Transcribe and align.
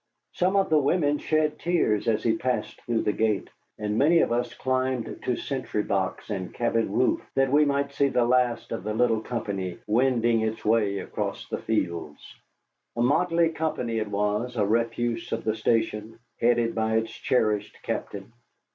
Some 0.33 0.55
of 0.55 0.71
the 0.71 0.79
women 0.79 1.19
shed 1.19 1.59
tears 1.59 2.07
as 2.07 2.23
he 2.23 2.35
passed 2.35 2.81
through 2.81 3.03
the 3.03 3.13
gate, 3.13 3.51
and 3.77 3.99
many 3.99 4.21
of 4.21 4.31
us 4.31 4.51
climbed 4.51 5.21
to 5.25 5.35
sentry 5.35 5.83
box 5.83 6.31
and 6.31 6.51
cabin 6.55 6.91
roof 6.91 7.21
that 7.35 7.51
we 7.51 7.65
might 7.65 7.93
see 7.93 8.07
the 8.07 8.25
last 8.25 8.71
of 8.71 8.83
the 8.83 8.95
little 8.95 9.21
company 9.21 9.77
wending 9.85 10.41
its 10.41 10.65
way 10.65 10.97
across 10.97 11.47
the 11.49 11.59
fields. 11.59 12.35
A 12.95 13.01
motley 13.03 13.49
company 13.49 13.99
it 13.99 14.07
was, 14.07 14.55
the 14.55 14.65
refuse 14.65 15.31
of 15.31 15.43
the 15.43 15.53
station, 15.55 16.17
headed 16.39 16.73
by 16.73 16.95
its 16.95 17.11
cherished 17.13 17.77
captain. 17.83 18.33